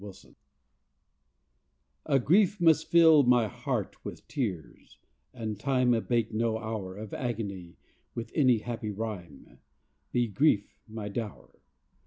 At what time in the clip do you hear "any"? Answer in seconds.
8.33-8.57